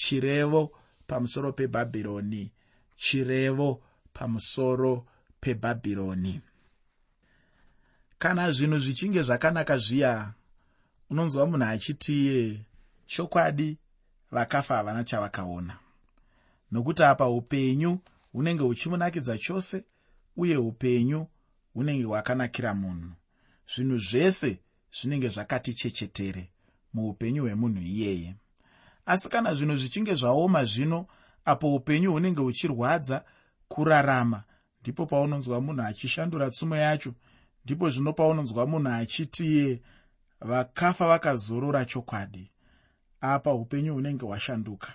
chirevo 0.00 0.62
pamusoro 1.06 1.48
pebhabhironi 1.58 2.42
chirevo 2.96 3.68
pamusoro 4.16 4.92
pebhabhironi 5.42 6.34
kana 8.18 8.52
zvinhu 8.52 8.78
zvichinge 8.78 9.22
zvakanaka 9.22 9.76
zviya 9.78 10.12
unonzwa 11.10 11.46
munhu 11.46 11.64
achitiye 11.64 12.60
chokwadi 13.06 13.78
vakafa 14.30 14.76
havana 14.76 15.04
chavakaona. 15.04 15.78
Nokuti 16.70 17.02
apa 17.02 17.28
upenyu 17.28 17.98
hunenge 18.32 18.62
huchimunakidza 18.62 19.38
chose 19.38 19.84
uye 20.36 20.56
upenyu 20.56 21.26
hunenge 21.74 22.04
hwakanakira 22.04 22.74
munhu. 22.74 23.10
Zvinhu 23.74 23.98
zvese 23.98 24.60
zvinenge 24.90 25.28
zvakati 25.28 25.74
chechetere 25.74 26.50
muupenyu 26.94 27.42
hwemunhu 27.42 27.80
iyeye 27.80 28.34
asi 29.08 29.28
kana 29.28 29.54
zvinhu 29.54 29.76
zvichinge 29.76 30.14
zvaoma 30.14 30.64
zvino 30.64 31.06
apo 31.44 31.74
upenyu 31.74 32.12
hunenge 32.12 32.40
huchirwadza 32.40 33.24
kurarama 33.68 34.42
ndipo 34.80 35.06
paunonzwa 35.06 35.60
munhu 35.60 35.82
achishandura 35.82 36.50
tsumo 36.50 36.76
yacho 36.76 37.14
ndipo 37.64 37.90
zvino 37.90 38.12
paunonzwa 38.12 38.66
munhu 38.66 38.88
achitiye 38.88 39.82
vakafa 40.40 41.08
vakazorora 41.08 41.84
chokwadi. 41.84 42.50
Apa 43.20 43.54
upenyu 43.54 43.94
hunenge 43.94 44.26
hwashanduka 44.26 44.92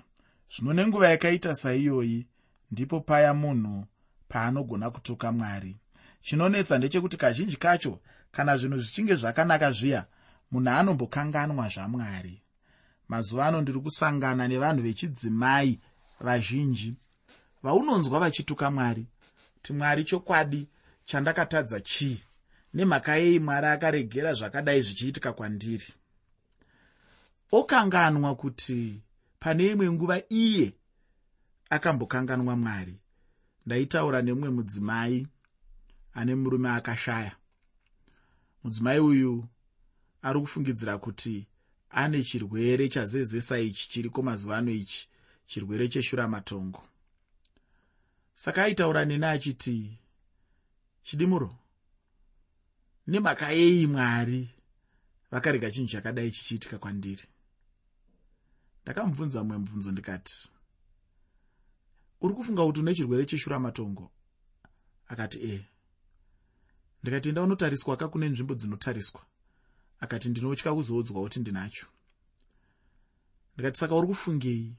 zvino 0.56 0.74
nenguva 0.74 1.10
yakaita 1.10 1.56
saiyoyi 1.56 2.28
ndipo 2.72 3.00
paya 3.00 3.34
munhu 3.34 3.86
paanogona 4.28 4.90
kutuka 4.90 5.32
mwari. 5.32 5.78
Chinonetsa 6.22 6.78
ndechekuti 6.78 7.18
kazhinji 7.18 7.58
kacho 7.58 8.00
kana 8.32 8.58
zvinhu 8.58 8.78
zvichinge 8.78 9.16
zvakanaka 9.16 9.72
zviya 9.72 10.06
munhu 10.52 10.70
anombokanganwa 10.70 11.70
zvamwari 11.70 12.43
mazuva 13.08 13.46
ano 13.48 13.62
ndiri 13.62 13.80
kusangana 13.80 14.48
nevanhu 14.48 14.82
vechidzimai 14.82 15.80
vazhinji. 16.20 16.96
Vaunonzwa 17.64 18.20
vachituka 18.20 18.72
mwari. 18.72 19.06
Kuti 19.56 19.74
mwari 19.74 20.04
chokwadi 20.04 20.68
chandakatadza 21.06 21.82
chii? 21.82 22.24
Nemhaka 22.74 23.16
yei 23.16 23.40
mwari 23.40 23.68
akaregera 23.68 24.34
zvakadai 24.34 24.82
zvichiitika 24.82 25.34
kwandiri? 25.34 25.88
Okanganwa 27.52 28.36
kuti 28.36 29.02
pane 29.40 29.68
imwe 29.68 29.92
nguva 29.92 30.22
iye 30.30 30.74
akambokanganwa 31.70 32.56
mwari. 32.56 33.00
Ndaitaura 33.66 34.22
nemumwe 34.22 34.50
mudzimai 34.50 35.28
ane 36.14 36.36
murume 36.36 36.70
akashaya. 36.70 37.36
Mudzimai 38.64 39.00
uyu 39.00 39.46
ari 40.22 40.40
kufungidzira 40.40 40.98
kuti 40.98 41.48
ane 41.94 42.24
chirwere 42.24 42.90
chazezesa 42.90 43.60
ichi 43.60 43.90
chiriko 43.90 44.22
mazuva 44.22 44.58
ano 44.58 44.72
ichi? 44.72 45.10
Chirwere 45.48 45.88
cheshuramatongo 45.88 46.84
saka 48.36 48.64
aitaura 48.64 49.06
neni 49.06 49.26
achiti 49.26 49.98
chidimuro 51.04 51.56
nemhaka 53.08 53.52
yei 53.52 53.88
mwari 53.88 54.50
vakarega 55.32 55.72
chinhu 55.72 55.90
chakadai 55.90 56.32
chichiitika 56.32 56.78
kwandiri? 56.78 57.24
Ndakamubvunza 58.84 59.40
mumwe 59.44 59.58
mubvunzo 59.58 59.92
ndikati 59.92 60.50
uri 62.22 62.34
kufunga 62.34 62.66
kuti 62.66 62.80
une 62.80 62.96
chirwere 62.96 63.26
cheshuramatongo 63.26 64.12
akati 65.08 65.38
e 65.54 65.66
ndikati 67.02 67.30
enda 67.30 67.42
unotariswa 67.42 67.98
ka 67.98 68.08
kune 68.08 68.30
nzvimbo 68.30 68.56
dzinotariswa 68.56 69.22
akati 70.04 70.30
ndinotya 70.30 70.74
kuzoudzwa 70.76 71.22
kuti 71.22 71.40
ndinacho. 71.40 71.88
Ndikati 73.54 73.78
saka 73.80 73.96
uri 73.96 74.08
kufungei? 74.08 74.76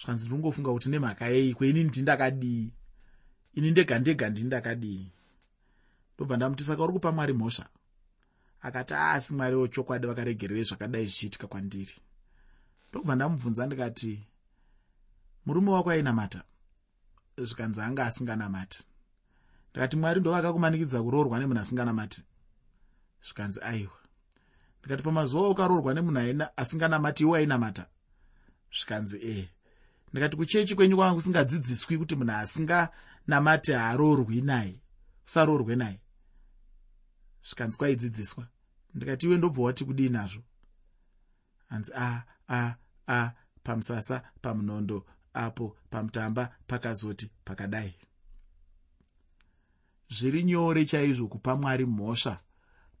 Zvanzi 0.00 0.24
ndiri 0.24 0.34
kungofunga 0.36 0.72
kuti 0.72 0.88
nemhaka 0.90 1.26
yei 1.28 1.54
kweini 1.54 1.84
ndindakadii 1.84 2.72
ini 3.54 3.70
ndega 3.70 3.98
ndega 3.98 4.30
ndindakadii 4.30 5.10
ndobva 6.14 6.36
ndamuti 6.36 6.64
saka 6.64 6.82
uri 6.84 6.92
kupa 6.92 7.12
mwari 7.12 7.32
mhosva? 7.32 7.66
Akati 8.60 8.94
aasi 8.94 9.34
mwari 9.34 9.56
wechokwadi 9.56 10.06
vakaregerere 10.06 10.62
zvakadai 10.62 11.06
zvichiitika 11.06 11.46
kwandiri. 11.46 11.94
Ndobva 12.90 13.14
ndamubvunza 13.14 13.66
ndikati 13.66 14.26
murume 15.46 15.70
wako 15.70 15.90
ainamata? 15.90 16.42
Zvikanzi 17.38 17.80
anga 17.80 18.06
asinganamati. 18.06 18.84
Ndikati 19.70 19.96
mwari 19.96 20.20
ndo 20.20 20.30
vakakumanikidza 20.32 21.02
kuroorwa 21.02 21.38
nemunhu 21.38 21.60
asinganamati? 21.62 22.20
Zvikanzi 23.24 23.60
aiwa 23.62 24.01
ndikati 24.82 25.02
pamazuva 25.02 25.48
ukaroorwa 25.48 25.94
nemunhu 25.94 26.44
asinganamati 26.56 27.22
iwe 27.22 27.38
ainamata. 27.38 27.86
Zvikanzi 28.76 29.18
ee 29.22 29.48
ndikati 30.10 30.36
kuchechi 30.36 30.74
kwenyu 30.74 30.96
kwanga 30.96 31.14
kusingadzidziswi 31.14 31.98
kuti 31.98 32.16
munhu 32.16 32.32
asinganamati 32.32 33.72
haaroorwi 33.72 34.40
naye 34.40 34.80
usaroorwe 35.26 35.76
naye. 35.76 36.00
Zvikanzi 37.42 37.78
kwaidzidziswa. 37.78 38.46
Ndikati 38.94 39.26
iwe 39.26 39.36
ndobva 39.36 39.62
wati 39.62 39.84
kudii 39.84 40.08
nazvo? 40.08 40.42
Hanzi 41.68 41.92
a 41.94 42.22
a 42.48 42.74
a 43.06 43.30
pamusasa 43.62 44.22
pamunondo 44.42 45.06
apo 45.34 45.76
pamutamba 45.90 46.54
pakazoti 46.66 47.30
pakadai. 47.44 47.94
Zviri 50.10 50.42
nyore 50.44 50.84
chaizvo 50.84 51.28
kupa 51.28 51.56
mwari 51.56 51.86
mhosva 51.86 52.40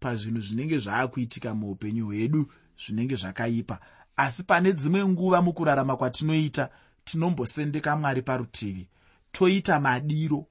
pazvinhu 0.02 0.40
zvinenge 0.40 0.78
zvaakuitika 0.78 1.54
muupenyu 1.54 2.06
hwedu 2.06 2.42
zvinenge 2.82 3.16
zvakaipa. 3.16 3.78
Asi 4.16 4.44
pane 4.44 4.72
dzimwe 4.72 5.08
nguva 5.08 5.42
mukurarama 5.42 5.96
kwatinoita 5.96 6.68
tinombosendeka 7.04 7.96
mwari 7.96 8.22
parutivi 8.22 8.88
toita 9.32 9.80
madiro. 9.80 10.46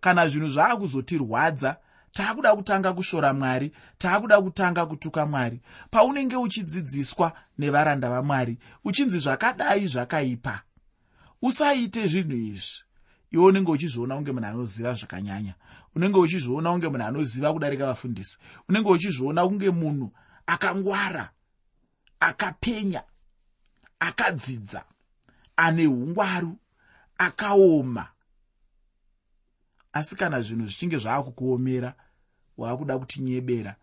Kana 0.00 0.28
zvinhu 0.28 0.48
zvaakuzotirwadza 0.48 1.76
taakuda 2.12 2.56
kutanga 2.56 2.92
kushora 2.92 3.34
mwari 3.34 3.72
taakuda 3.98 4.40
kutanga 4.40 4.86
kutuka 4.86 5.26
mwari. 5.26 5.60
Paunenge 5.90 6.36
uchidzidziswa 6.36 7.32
nevaranda 7.58 8.10
vamwari 8.10 8.58
uchinzi 8.84 9.18
zvakadai 9.18 9.86
zvakaipa. 9.86 10.62
Usaite 11.42 12.06
zvinhu 12.06 12.36
izvi. 12.36 12.84
Iwe 13.30 13.44
unenge 13.44 13.70
uchizviona 13.70 14.14
kunge 14.14 14.32
munhu 14.32 14.46
anoziva 14.46 14.94
zvakanyanya 14.94 15.54
unenge 15.94 16.18
uchizviona 16.18 16.70
kunge 16.70 16.88
munhu 16.88 17.04
anoziva 17.06 17.52
kudarika 17.52 17.86
vafundisi 17.86 18.38
unenge 18.68 18.90
uchizviona 18.90 19.48
kunge 19.48 19.70
munhu 19.70 20.12
akangwara 20.46 21.30
akapenya 22.20 23.02
akadzidza 24.00 24.84
ane 25.56 25.86
ungwaru 25.86 26.56
akaoma. 27.18 28.08
Asi 29.92 30.16
kana 30.16 30.40
zvinhu 30.40 30.66
zvichinge 30.66 30.98
zvaakukuomera 30.98 31.94
waakuda 32.58 32.98
kutinyebera 32.98 33.76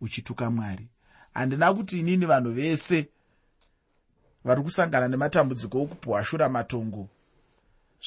uchituka 0.00 0.50
mwari. 0.50 0.88
Handina 1.34 1.74
kuti 1.74 2.00
inini 2.00 2.26
vanhu 2.26 2.50
vese 2.50 3.08
vari 4.44 4.62
kusangana 4.62 5.08
nematambudziko 5.08 5.82
okupuhwa 5.82 6.24
shura 6.24 6.48
matongo 6.48 7.08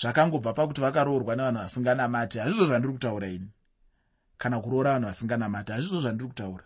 zvakangobva 0.02 0.54
pakuti 0.54 0.82
vakaroorwa 0.82 1.36
nevanhu 1.36 1.60
vasinganamati 1.60 2.40
hazvizvo 2.40 2.66
zvandiri 2.66 2.94
kutaura 2.94 3.28
ini. 3.28 3.50
Kana 4.38 4.60
kuroora 4.60 4.92
vanhu 4.94 5.08
vasinganamati 5.08 5.72
hazvizvo 5.72 6.02
zvandiri 6.02 6.28
kutaura. 6.28 6.64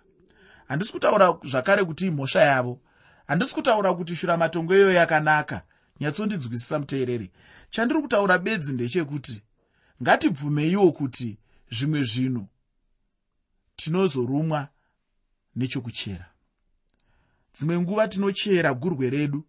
Handisi 0.67 0.91
kutaura 0.91 1.37
zvakare 1.43 1.85
kuti 1.85 2.07
imhosva 2.07 2.41
yavo. 2.41 2.79
Handisi 3.27 3.53
kutaura 3.53 3.93
kuti 3.93 4.15
shura 4.15 4.37
matongo 4.37 4.75
iyoyo 4.75 4.93
yakanaka 4.93 5.61
nyatsondidzwisisa 5.99 6.79
muteereri. 6.79 7.31
Chandiri 7.69 8.01
kutaura 8.01 8.37
bedzi 8.37 8.73
ndechekuti 8.73 9.43
ngatibvumeiwo 10.01 10.91
kuti 10.91 11.37
zvimwe 11.71 12.03
zvinhu 12.03 12.47
tinozorumwa 13.75 14.67
nechokuchera. 15.55 16.25
Dzimwe 17.53 17.79
nguva 17.79 18.07
tinochera 18.07 18.73
gurwe 18.73 19.09
redu 19.09 19.45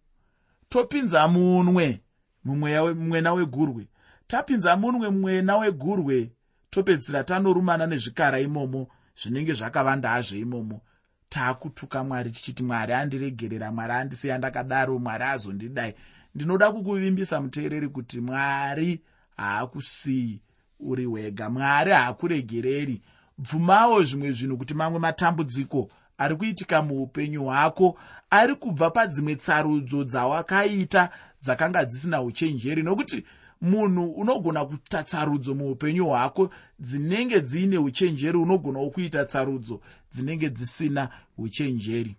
topinza 0.69 1.27
munwe 1.27 2.01
mumwena 2.45 3.33
wegurwe. 3.33 3.87
Tapinza 4.27 4.75
munwe 4.75 5.09
mumwena 5.09 5.57
wegurwe 5.57 6.31
topedzisira 6.69 7.23
tanorumana 7.23 7.87
nezvikara 7.87 8.39
imomo 8.39 8.87
zvinenge 9.19 9.53
zvakavanda 9.53 10.09
hazvo 10.09 10.35
imomo. 10.35 10.81
Taakutuka 11.29 12.03
mwari 12.03 12.31
tichiti 12.31 12.63
mwari 12.63 12.93
andiregerera 12.93 13.71
mwari 13.71 13.93
andisiya 13.93 14.37
ndakadaro 14.37 14.99
mwari 14.99 15.23
azondidai. 15.23 15.93
Ndinoda 16.35 16.71
kukuvimbisa 16.71 17.41
muteereri 17.41 17.89
kuti 17.89 18.21
mwari 18.21 19.01
haakusiyi 19.37 20.41
uri 20.79 21.05
wega. 21.05 21.49
Mwari 21.49 21.91
haakuregereri. 21.91 23.01
Bvumawo 23.37 24.03
zvimwe 24.03 24.31
zvinhu 24.31 24.57
kuti 24.57 24.73
mamwe 24.73 24.99
matambudziko 24.99 25.89
ari 26.17 26.35
kuitika 26.35 26.81
muupenyu 26.81 27.43
hwako. 27.43 27.99
Ari 28.29 28.55
kubva 28.55 28.89
padzimwe 28.91 29.35
tsarudzo 29.35 30.03
dzawakaita 30.03 31.09
dzakanga 31.41 31.85
dzisina 31.85 32.21
uchenjeri 32.21 32.83
nokuti 32.83 33.25
munhu 33.61 34.11
unogona 34.11 34.65
kuita 34.65 35.03
tsarudzo 35.03 35.55
muupenyu 35.55 36.05
hwako 36.05 36.49
dzinenge 36.79 37.41
dziine 37.41 37.77
uchenjeri 37.77 38.37
unogonawo 38.37 38.89
kuita 38.89 39.25
tsarudzo 39.25 39.81
dzinenge 40.11 40.49
dzisina 40.49 41.09
uchenjeri. 41.37 42.17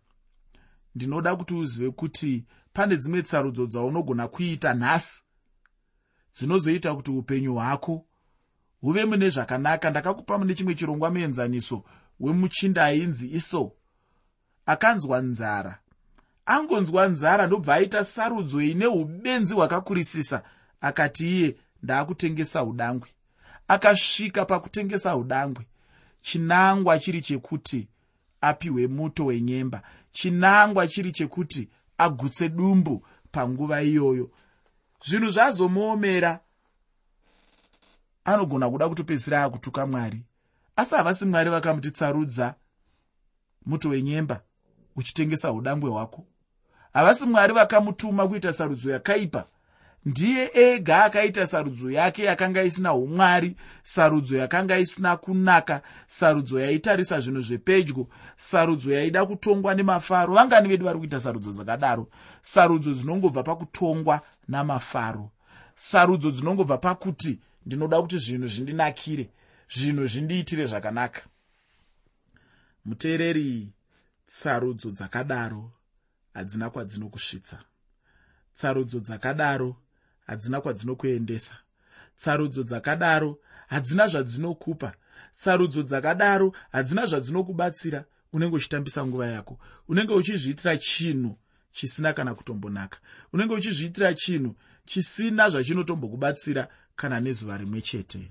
Ndinoda 0.94 1.36
kuti 1.36 1.54
uzive 1.54 1.90
kuti 1.90 2.44
pane 2.72 2.96
dzimwe 2.96 3.22
tsarudzo 3.22 3.66
dzaunogona 3.66 4.28
kuita 4.28 4.74
nhasi 4.74 5.22
dzinozoita 6.34 6.94
kuti 6.94 7.10
upenyu 7.10 7.54
hwako 7.54 8.06
huve 8.80 9.04
mune 9.04 9.30
zvakanaka. 9.30 9.90
Ndakakupa 9.90 10.38
mune 10.38 10.54
chimwe 10.54 10.74
chirongwa 10.74 11.10
muenzaniso 11.10 11.84
wemuchinda 12.20 12.84
ainzi 12.84 13.28
iso. 13.28 13.72
Akanzwa 14.66 15.20
nzara 15.20 15.81
angonzwa 16.46 17.08
nzara 17.08 17.46
ndobva 17.46 17.74
aita 17.74 18.04
sarudzo 18.04 18.60
ine 18.60 18.86
ubenzi 18.86 19.54
hwakakurisisa. 19.54 20.42
Akati 20.80 21.38
iye 21.38 21.56
ndaakutengesa 21.82 22.64
udangwe. 22.64 23.08
Akasvika 23.68 24.44
pakutengesa 24.44 25.16
udangwe. 25.16 25.66
Chinangwa 26.20 26.98
chiri 26.98 27.22
chekuti 27.22 27.88
apiwe 28.40 28.86
muto 28.86 29.24
wenyemba. 29.24 29.82
Chinangwa 30.12 30.86
chiri 30.88 31.12
chekuti 31.12 31.68
agutse 31.98 32.48
dumbu 32.48 33.06
panguva 33.32 33.82
iyoyo. 33.82 34.30
Zvinhu 35.04 35.30
zvazomuomera. 35.30 36.40
Anogona 38.24 38.70
kuda 38.70 38.88
kutopedzisira 38.88 39.44
akutuka 39.44 39.86
mwari. 39.86 40.22
Asi 40.76 40.94
havasi 40.94 41.24
mwari 41.24 41.50
vakamutitsarudza 41.50 42.54
muto 43.66 43.88
wenyemba 43.88 44.40
uchitengesa 44.96 45.52
udangwe 45.52 45.90
hwako? 45.90 46.24
Havasi 46.92 47.26
mwari 47.26 47.52
vakamutuma 47.52 48.28
kuita 48.28 48.52
sarudzo 48.52 48.90
yakaipa. 48.90 49.44
Ndiye 50.04 50.50
ega 50.54 51.04
akaita 51.04 51.46
sarudzo 51.46 51.90
yake 51.90 52.24
yakanga 52.24 52.62
isina 52.62 52.94
umwari 52.94 53.56
sarudzo 53.82 54.36
yakanga 54.36 54.78
isina 54.78 55.16
kunaka 55.16 55.82
sarudzo 56.06 56.60
yaitarisa 56.60 57.20
zvinhu 57.20 57.40
zvepedyo 57.40 58.06
sarudzo 58.36 58.92
yaida 58.92 59.26
kutongwa 59.26 59.74
nemafaro. 59.74 60.34
Vangani 60.34 60.68
vedu 60.68 60.84
vari 60.84 60.98
kuita 60.98 61.20
sarudzo 61.20 61.52
dzakadaro? 61.52 62.08
Sarudzo 62.42 62.92
dzinongobva 62.92 63.42
pakutongwa 63.42 64.20
namafaro. 64.48 65.30
Sarudzo 65.74 66.30
dzinongobva 66.30 66.78
pakuti 66.78 67.38
ndinoda 67.66 68.02
kuti 68.02 68.18
zvinhu 68.18 68.46
zvindinakire 68.46 69.30
zvinhu 69.74 70.06
zvindiitire 70.06 70.66
zvakanaka. 70.66 71.22
Muteereri 72.84 73.68
tsarudzo 74.32 74.90
dzakadaro 74.90 75.72
hadzina 76.34 76.70
kwadzinokusvitsa. 76.70 77.58
Tsarudzo 78.54 79.00
dzakadaro 79.00 79.76
hadzina 80.26 80.60
kwadzinokuendesa. 80.60 81.56
Tsarudzo 82.16 82.62
dzakadaro 82.62 83.38
hadzina 83.68 84.08
zvadzinokupa. 84.08 84.94
Tsarudzo 85.32 85.82
dzakadaro 85.82 86.52
hadzina 86.72 87.06
zvadzinokubatsira 87.06 88.04
unenge 88.32 88.56
uchitambisa 88.56 89.06
nguva 89.06 89.26
yako. 89.26 89.58
Unenge 89.88 90.12
uchizviitira 90.14 90.76
chinhu 90.76 91.38
chisina 91.72 92.12
kana 92.12 92.34
kutombonaka. 92.34 92.98
Unenge 93.32 93.54
uchizviitira 93.54 94.14
chinhu 94.14 94.56
chisina 94.86 95.50
zvachinotombokubatsira 95.50 96.68
kana 96.96 97.20
nezuva 97.20 97.56
rimwe 97.56 97.82
chete. 97.82 98.28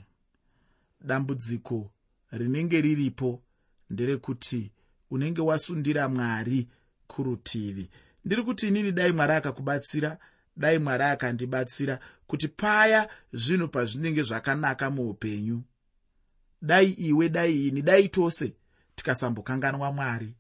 Dambudziko 1.02 1.92
rinenge 2.32 2.82
riripo 2.82 3.42
nderekuti 3.90 4.72
unenge 5.12 5.42
wasundira 5.42 6.10
mwari 6.10 6.68
kurutivi. 7.08 7.90
Ndiri 8.26 8.44
kuti 8.44 8.68
inini 8.68 8.92
dai 8.92 9.12
mwari 9.12 9.34
akakubatsira 9.34 10.18
dai 10.58 10.80
mwari 10.80 11.04
akandibatsira 11.04 12.00
kuti 12.28 12.48
paya 12.48 13.10
zvinhu 13.34 13.68
pazvinenge 13.68 14.24
zvakanaka 14.24 14.90
muupenyu. 14.90 15.64
Dai 16.62 16.90
iwe 16.92 17.30
dai 17.30 17.68
ini 17.68 17.82
dai 17.82 18.10
tose 18.10 18.54
tikasambokanganwa 18.96 19.92
mwari. 19.92 20.34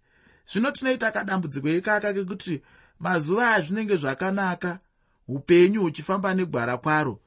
Zvino 0.51 0.71
tinoita 0.71 1.11
kadambudziko 1.11 1.69
ikaka 1.69 2.13
kekuti 2.13 2.61
mazuva 2.99 3.53
azvinenge 3.53 3.97
zvakanaka 3.97 4.79
upenyu 5.27 5.81
huchifamba 5.81 6.33
negwara 6.33 6.77
kwaro. 6.77 7.19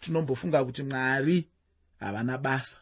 Tinombofunga 0.00 0.64
kuti 0.64 0.82
mwari 0.82 1.48
havana 2.00 2.38
basa. 2.38 2.78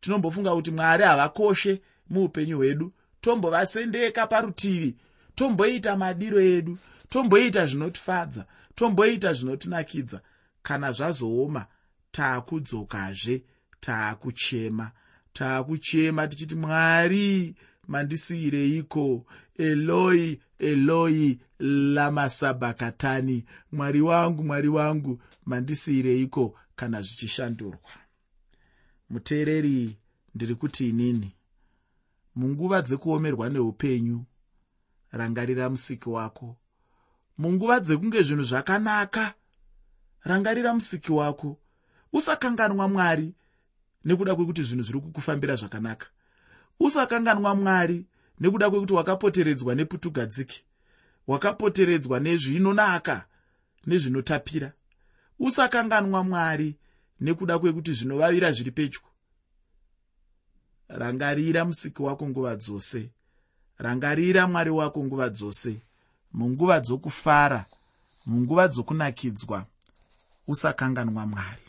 Tinombofunga 0.00 0.54
kuti 0.54 0.70
mwari 0.70 1.04
havakoshe 1.04 1.82
muupenyu 2.10 2.56
hwedu 2.56 2.92
tombovasendeka 3.20 4.26
parutivi 4.26 4.96
tomboita 5.34 5.96
madiro 5.96 6.40
edu 6.40 6.78
tomboita 7.08 7.66
zvinotifadza 7.66 8.46
tomboita 8.74 9.32
zvinotinakidza. 9.32 10.20
Kana 10.62 10.92
zvazooma 10.92 11.66
taakudzokazve 12.12 13.42
taakuchema 13.80 14.90
taakuchema 15.32 16.28
tichiti 16.28 16.54
mwari 16.54 17.54
mandisiyireiko 17.88 19.26
eloi 19.58 20.40
eloi 20.58 21.38
lamasabhakatani 21.94 23.44
mwari 23.72 24.00
wangu 24.00 24.44
mwari 24.44 24.68
wangu 24.68 25.22
mandisiyireiko 25.46 26.58
kana 26.76 27.02
zvichishandurwa. 27.02 27.90
Muteereri 29.10 29.96
ndiri 30.34 30.54
kuti 30.54 30.88
inini 30.88 31.32
munguva 32.34 32.82
dzekuomerwa 32.82 33.48
neupenyu 33.48 34.24
rangarira 35.12 35.70
musiki 35.70 36.08
wako. 36.08 36.56
Munguva 37.38 37.80
dzekunge 37.80 38.22
zvinhu 38.22 38.44
zvakanaka 38.44 39.34
rangarira 40.24 40.74
musiki 40.74 41.12
wako. 41.12 41.58
Usakanganwa 42.12 42.88
mwari 42.88 43.34
nekuda 44.04 44.34
kwekuti 44.34 44.62
zvinhu 44.62 44.82
zviri 44.82 45.00
kukufambira 45.00 45.56
zvakanaka. 45.56 46.06
Usakanganwa 46.80 47.54
mwari 47.54 48.06
nekuda 48.40 48.70
kwekuti 48.70 48.92
wakapoteredzwa 48.92 49.74
neputugadziki 49.74 50.64
wakapoteredzwa 51.26 52.20
nezvinonaka 52.20 53.26
nezvinotapira. 53.86 54.72
Usakanganwa 55.38 56.24
mwari 56.24 56.76
nekuda 57.20 57.58
kwekuti 57.58 57.92
zvinovavira 57.92 58.52
zviri 58.52 58.70
pedyo 58.70 59.00
rangarira 60.90 61.64
musiki 61.64 62.02
wako 62.02 62.28
nguva 62.28 62.56
dzose. 62.56 63.10
Rangarira 63.78 64.46
mwari 64.48 64.70
wako 64.70 65.04
nguva 65.04 65.28
dzose. 65.30 65.80
Munguva 66.32 66.80
dzokufara 66.80 67.64
munguva 68.26 68.68
dzokunakidzwa 68.68 69.66
usakanganwa 70.46 71.26
mwari. 71.26 71.62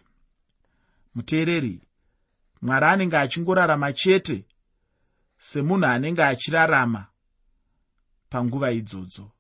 Muteereri 1.16 1.82
mwari 2.62 2.86
anenge 2.86 3.18
achingorarama 3.18 3.94
chete 3.94 4.46
semunhu 5.38 5.86
anenge 5.86 6.24
achirarama 6.24 7.06
panguva 8.30 8.72
idzodzo. 8.72 9.32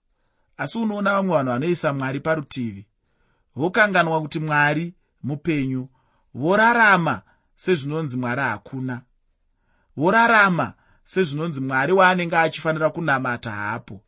Asi 0.57 0.77
unoona 0.77 1.13
vamwe 1.13 1.35
vanhu 1.35 1.51
vanoisa 1.51 1.93
mwari 1.93 2.19
parutivi 2.19 2.85
vokanganwa 3.55 4.21
kuti 4.21 4.39
mwari 4.39 4.93
mupenyu 5.23 5.89
vorarama 6.33 7.21
sezvinonzi 7.55 8.17
mwari 8.17 8.41
hakuna 8.41 9.01
vorarama 10.01 10.73
sezvinonzi 11.03 11.61
mwari 11.61 11.93
waanenge 11.93 12.37
achifanira 12.37 12.89
kunamata 12.89 13.51
hapo. 13.51 14.01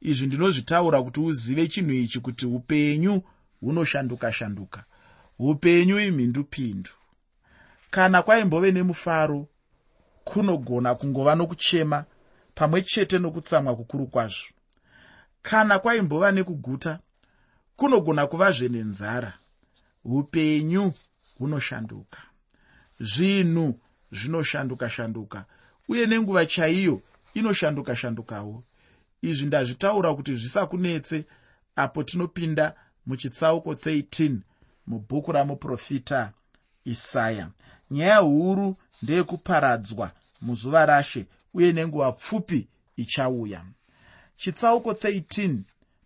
Izvi 0.00 0.26
ndinozvitaura 0.26 1.02
kuti 1.02 1.20
uzive 1.20 1.68
chinhu 1.68 1.92
ichi 1.92 2.20
kuti 2.20 2.46
upenyu 2.46 3.22
hunoshanduka 3.60 4.32
shanduka. 4.32 4.84
Upenyu 5.38 6.00
imhindupindu 6.00 6.90
kana 7.90 8.22
kwaimbove 8.22 8.72
nemufaro 8.72 9.48
kunogona 10.24 10.94
kungova 10.94 11.34
nokuchema 11.34 12.04
pamwe 12.54 12.82
chete 12.82 13.18
nokutsamwa 13.18 13.76
kukuru 13.76 14.06
kwazvo. 14.06 14.48
Kana 15.42 15.78
kwaimbova 15.78 16.32
nekuguta 16.32 16.98
kunogona 17.76 18.26
kuvazve 18.26 18.68
nenzara. 18.68 19.32
Upenyu 20.04 20.92
hunoshanduka. 21.38 22.18
Zvinhu 23.00 23.80
zvinoshanduka 24.12 24.90
shanduka 24.90 25.44
uye 25.88 26.06
nenguva 26.06 26.46
chaiyo 26.46 27.02
inoshanduka 27.34 27.96
shandukawo. 27.96 28.64
Izvi 29.22 29.46
ndazvitaura 29.46 30.14
kuti 30.14 30.36
zvisakunetse 30.36 31.24
apo 31.76 32.02
tinopinda 32.02 32.74
muchitsauko 33.06 33.72
13 33.72 34.36
mubhuku 34.86 35.32
ramuprofita 35.32 36.32
isaya. 36.84 37.48
Nyaya 37.90 38.16
huru 38.18 38.76
ndeyekuparadzwa 39.02 40.10
muzuva 40.40 40.86
rashe 40.86 41.26
uye 41.54 41.72
nenguva 41.72 42.12
pfupi 42.12 42.68
ichauya. 42.96 43.64
Chitsauko 44.36 44.92
13 44.92 45.56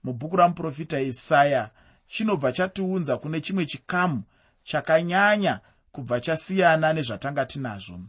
mubhuku 0.04 0.36
ramuprofita 0.36 1.00
isaya 1.00 1.70
chinobva 2.06 2.52
chatiunza 2.52 3.16
kune 3.16 3.40
chimwe 3.40 3.66
chikamu 3.66 4.22
chakanyanya 4.64 5.60
kubva 5.98 6.20
chasiyana 6.20 6.92
nezvatanga 6.92 7.46
tinazvo. 7.46 8.00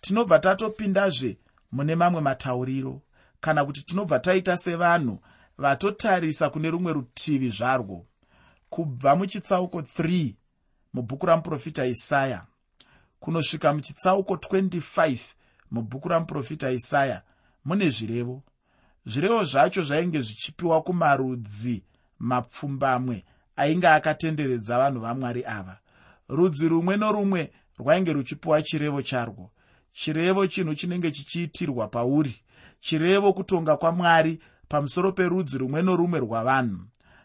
Tinobva 0.00 0.38
tatopindazve 0.38 1.38
mune 1.72 1.94
mamwe 1.94 2.20
matauriro 2.20 3.02
kana 3.40 3.64
kuti 3.64 3.82
tinobva 3.86 4.18
taita 4.18 4.56
sevanhu 4.56 5.20
vatotarisa 5.58 6.50
kune 6.50 6.70
rumwe 6.70 6.92
rutivi 6.92 7.50
zvarwo. 7.50 8.06
Kubva 8.70 9.16
muchitsauko 9.16 9.80
3 9.80 10.34
mubhuku 10.94 11.26
ramuprofita 11.26 11.86
isaya. 11.86 12.46
Kunosvika 13.20 13.74
muchitsauko 13.74 14.34
25 14.34 15.18
mubhuku 15.70 16.08
ramuprofita 16.08 16.70
isaya 16.70 17.22
mune 17.64 17.90
zvirevo. 17.90 18.42
Zvirevo 19.06 19.44
zvacho 19.44 19.82
zvainge 19.82 20.20
zvichipiwa 20.20 20.82
kumarudzi 20.82 21.84
mapfumbamwe 22.18 23.24
ainge 23.56 23.88
akatenderedza 23.88 24.78
vanhu 24.78 25.00
vamwari 25.00 25.44
ava 25.46 25.78
rudzi 26.28 26.68
rumwe 26.68 26.96
norumwe 26.96 27.50
rwainge 27.78 28.12
ruchipiwa 28.12 28.62
chirevo 28.62 29.02
charwo. 29.02 29.50
Chirevo 29.92 30.46
chinhu 30.46 30.74
chinenge 30.74 31.10
chichiitirwa 31.10 31.88
pauri. 31.88 32.36
Chirevo 32.80 33.32
kutonga 33.32 33.76
kwamwari 33.76 34.38
pamusoro 34.68 35.12
perudzi 35.12 35.58
rumwe 35.58 35.82
norumwe 35.82 36.18
rwavanhu. 36.20 36.84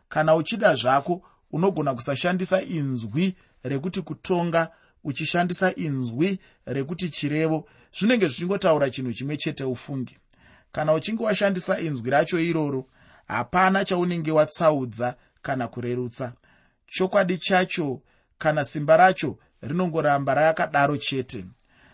Kana 0.09 0.35
uchida 0.35 0.75
zvako 0.75 1.21
unogona 1.51 1.93
kusashandisa 1.93 2.61
inzwi 2.61 3.35
rekuti 3.63 4.01
kutonga 4.01 4.69
uchishandisa 5.03 5.75
inzwi 5.75 6.39
rekuti 6.65 7.09
chirevo. 7.09 7.67
Zvinenge 7.99 8.27
zvichingotaura 8.27 8.89
chinhu 8.89 9.13
chimwe 9.13 9.37
chete 9.37 9.63
ufungi. 9.63 10.17
Kana 10.71 10.93
uchinge 10.93 11.23
washandisa 11.23 11.79
inzwi 11.79 12.09
racho 12.09 12.39
iroro 12.39 12.85
hapana 13.27 13.85
chaunenge 13.85 14.31
watsaudza 14.31 15.15
kana 15.41 15.67
kurerutsa. 15.67 16.33
Chokwadi 16.87 17.37
chacho 17.37 18.01
kana 18.43 18.65
simba 18.65 18.97
racho 18.97 19.37
rinongoramba 19.61 20.33
rakadaro 20.33 20.97
chete. 20.97 21.45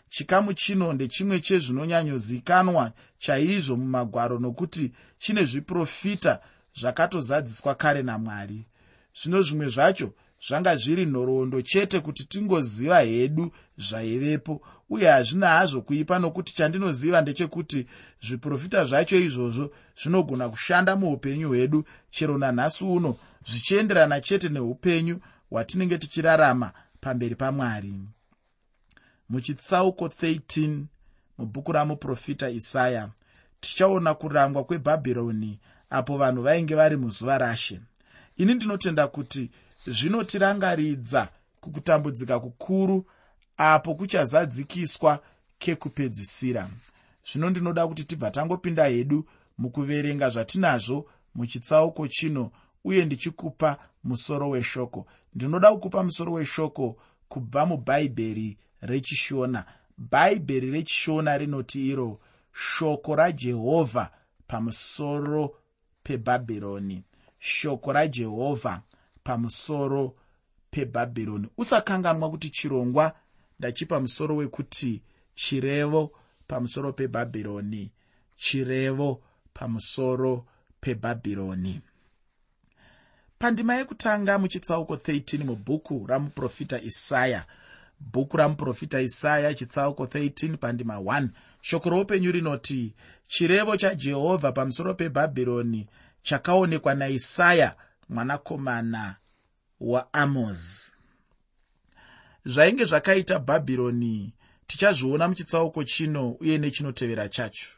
Chikamu 0.09 0.53
chino 0.53 0.93
ndechimwe 0.93 1.39
chezvinonyanyozikanwa 1.39 2.91
chaizvo 3.19 3.77
mumagwaro 3.77 4.39
nokuti 4.39 4.91
chine 5.19 5.45
zviprofita 5.45 6.39
zvakatozadziswa 6.79 7.75
kare 7.75 8.01
namwari. 8.03 8.65
Zvino 9.13 9.41
zvimwe 9.41 9.69
zvacho 9.69 10.13
zvanga 10.47 10.75
zviri 10.75 11.05
nhoroondo 11.05 11.61
chete 11.61 11.99
kuti 11.99 12.25
tingoziva 12.25 12.99
hedu 12.99 13.51
zvaivepo 13.77 14.61
uye 14.89 15.07
hazvina 15.09 15.47
hazvo 15.47 15.81
kuipa 15.81 16.19
nokuti 16.19 16.55
chandinoziva 16.55 17.21
ndechekuti 17.21 17.87
zviprofita 18.25 18.85
zvacho 18.85 19.17
izvozvo 19.17 19.71
zvinogona 20.01 20.49
kushanda 20.49 20.95
muupenyu 20.95 21.47
hwedu 21.47 21.85
chero 22.09 22.37
nanhasi 22.37 22.83
uno 22.83 23.17
zvichienderana 23.45 24.21
chete 24.21 24.49
neupenyu 24.49 25.19
hwatinenge 25.49 25.97
tichirarama 25.97 26.73
pamberi 27.01 27.35
pamwari. 27.35 27.93
Muchitsauko 29.29 30.07
13 30.07 30.83
mubhuku 31.37 31.71
ramuprofita 31.71 32.49
isaya 32.49 33.09
tichaona 33.59 34.13
kurangwa 34.13 34.63
kwebhabhironi 34.63 35.59
apo 35.89 36.17
vanhu 36.17 36.41
vainge 36.41 36.75
vari 36.75 36.97
muzuva 36.97 37.37
rashe. 37.37 37.81
Ini 38.37 38.53
ndinotenda 38.53 39.07
kuti 39.07 39.51
zvinotirangaridza 39.87 41.29
kukutambudzika 41.61 42.39
kukuru 42.39 43.05
apo 43.57 43.95
kuchazadzikiswa 43.95 45.19
kekupedzisira. 45.59 46.69
Zvino 47.31 47.49
ndinoda 47.49 47.87
kuti 47.87 48.03
tibva 48.03 48.31
tangopinda 48.31 48.87
hedu 48.87 49.25
mukuverenga 49.57 50.29
zvatinazvo 50.29 51.09
muchitsauko 51.35 52.07
chino 52.07 52.51
uye 52.83 53.05
ndichikupa 53.05 53.77
musoro 54.03 54.49
weshoko 54.49 55.07
ndinoda 55.33 55.71
kukupa 55.71 56.03
musoro 56.03 56.31
weshoko 56.33 56.97
kubva 57.27 57.65
mubhaibheri 57.65 58.57
rechishona. 58.81 59.65
Bhaibheri 59.97 60.71
rechishona 60.71 61.37
rinoti 61.37 61.87
iro 61.87 62.19
shoko 62.53 63.15
rajehovha 63.15 64.11
pamusoro 64.47 65.55
pebhabhironi. 66.03 67.03
Shoko 67.39 67.93
rajehovha 67.93 68.81
pamusoro 69.23 70.15
pebhabhironi. 70.71 71.47
Usakanganwa 71.57 72.29
kuti 72.29 72.49
chirongwa 72.49 73.15
ndachipa 73.59 73.99
musoro 73.99 74.35
wekuti 74.35 75.01
chirevo 75.35 76.11
pamusoro 76.47 76.93
pebhabhironi. 76.93 77.91
Chirevo 78.37 79.21
pamusoro 79.53 80.45
pebhabhironi 80.81 81.81
pandima 83.39 83.75
yekutanga 83.75 84.39
muchitsauko 84.39 84.95
13 84.95 85.43
mubhuku 85.43 86.05
ramuprofita 86.07 86.81
isaya. 86.81 87.45
Bhuku 87.99 88.37
ramuprofita 88.37 89.01
isaya 89.01 89.53
chitsauko 89.53 90.05
13 90.05 90.57
pandima 90.57 90.95
1 90.95 91.27
shoko 91.61 91.89
roupenyu 91.89 92.31
rinoti 92.31 92.93
chirevo 93.27 93.77
chajehovha 93.77 94.51
pamusoro 94.51 94.93
pebhabhironi 94.93 95.87
chakaonekwa 96.21 96.95
naisaya 96.95 97.75
mwanakomana 98.09 99.15
waamozi 99.79 100.93
zvainge 102.45 102.85
zvakaita 102.85 103.39
bhabhironi 103.39 104.33
tichazviona 104.67 105.27
muchitsauko 105.27 105.83
chino 105.83 106.31
uye 106.31 106.57
nechinotevera 106.57 107.29
chacho. 107.29 107.69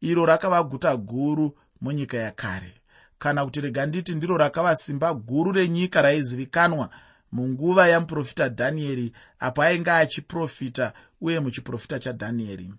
Iro 0.00 0.26
rakava 0.26 0.62
guta 0.62 0.96
guru 0.96 1.58
munyika 1.80 2.16
yakare 2.16 2.77
kana 3.18 3.44
kuti 3.44 3.60
rega 3.60 3.86
nditi 3.86 4.14
ndiro 4.14 4.36
rakava 4.36 4.76
simba 4.76 5.14
guru 5.14 5.52
renyika 5.52 6.02
raizivikanwa 6.02 6.90
munguva 7.32 7.88
yamuprofita 7.88 8.48
dhanieri 8.48 9.12
apo 9.40 9.62
ainge 9.62 9.90
achiprofita 9.90 10.92
uye 11.20 11.40
muchiprofita 11.40 11.98
chadhanieri 11.98 12.70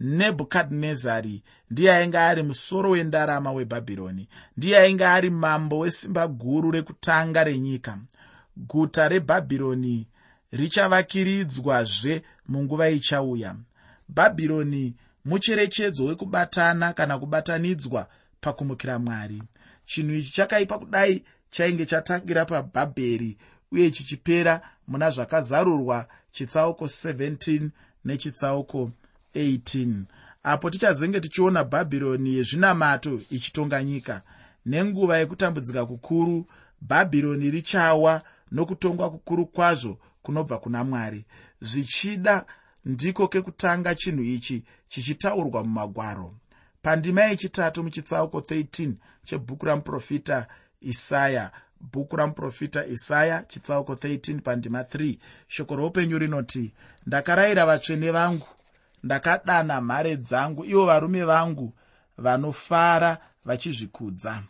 nebhukadhinezari 0.00 1.42
ndiye 1.70 1.92
ainge 1.94 2.18
ari 2.18 2.42
musoro 2.42 2.90
wendarama 2.90 3.52
webhabhironi 3.52 4.28
ndiye 4.56 4.78
ainge 4.78 5.06
ari 5.06 5.30
mambo 5.30 5.78
wesimba 5.78 6.28
guru 6.28 6.70
rekutanga 6.70 7.44
renyika. 7.44 7.98
Guta 8.56 9.08
rebhabhironi 9.08 10.06
richavakiridzwazve 10.52 12.22
munguva 12.48 12.88
ichauya. 12.90 13.54
Bhabhironi 14.08 14.94
mucherechedzo 15.24 16.04
wekubatana 16.04 16.92
kana 16.92 17.18
kubatanidzwa 17.18 18.08
pakumukira 18.40 18.98
mwari 18.98 19.42
chinhu 19.86 20.14
ichi 20.14 20.32
chakaipa 20.32 20.78
kudai 20.78 21.24
chainge 21.50 21.86
chatangira 21.86 22.44
pabhabheri 22.44 23.36
uye 23.72 23.90
chichipera 23.90 24.60
muna 24.88 25.10
zvakazarurwa 25.10 26.06
chitsauko 26.32 26.84
17 26.84 27.68
nechitsauko 28.04 28.90
18 29.34 30.02
apo 30.42 30.70
tichazenge 30.70 31.20
tichiona 31.20 31.64
bhabhironi 31.64 32.34
yezvinamato 32.34 33.20
ichitonga 33.30 33.82
nyika. 33.84 34.22
Nenguva 34.66 35.18
yekutambudzika 35.18 35.86
kukuru 35.86 36.46
bhabhironi 36.80 37.50
richawa 37.50 38.22
nokutongwa 38.52 39.10
kukuru 39.10 39.46
kwazvo 39.46 39.98
kunobva 40.22 40.58
kuna 40.58 40.84
mwari. 40.84 41.24
Zvichida 41.60 42.44
ndiko 42.84 43.28
kekutanga 43.28 43.94
chinhu 43.94 44.22
ichi 44.22 44.64
chichitaurwa 44.88 45.64
mumagwaro. 45.64 46.34
Pandima 46.82 47.24
yechitatu 47.24 47.82
muchitsauko 47.82 48.38
13 48.38 48.92
chebhuku 49.26 49.66
ramuprofita 49.66 50.46
isaya. 50.80 51.50
Bhuku 51.80 52.16
ramuprofita 52.16 52.86
isaya 52.86 53.44
chitsauko 53.48 53.94
13 53.94 54.40
pandima 54.40 54.82
3 54.82 55.18
shoko 55.48 55.76
roupenyu 55.76 56.18
rinoti 56.18 56.72
ndakarayira 57.06 57.66
vatsvene 57.66 58.10
vangu 58.10 58.46
ndakadana 59.02 59.80
mhare 59.80 60.16
dzangu 60.16 60.64
ivo 60.64 60.86
varume 60.86 61.24
vangu 61.24 61.72
vanofara 62.18 63.18
vachizvikudza. 63.44 64.42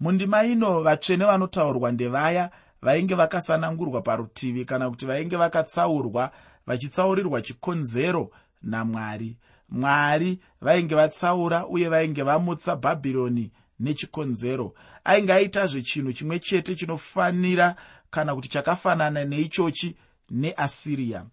Mundima 0.00 0.44
ino 0.44 0.82
vatsvene 0.82 1.24
vanotaurwa 1.24 1.92
ndevaya 1.92 2.50
vainge 2.82 3.14
vakasanangurwa 3.14 4.02
parutivi 4.02 4.64
kana 4.64 4.90
kuti 4.90 5.06
vainge 5.06 5.36
vakatsaurwa 5.36 6.32
vachitsaurirwa 6.66 7.42
chikonzero 7.42 8.30
namwari 8.62 9.36
mwari 9.72 10.38
vainge 10.60 10.94
vatsaura 10.94 11.66
uye 11.66 11.88
vainge 11.88 12.22
vamutsa 12.22 12.76
bhabhironi 12.76 13.50
nechikonzero. 13.80 14.74
Ainge 15.04 15.32
aitazve 15.32 15.82
chinhu 15.82 16.12
chimwe 16.12 16.38
chete 16.38 16.74
chinofanira 16.74 17.76
kana 18.10 18.34
kuti 18.34 18.48
chakafanana 18.48 19.24
neichochi 19.24 19.96
neasiriya 20.30 21.26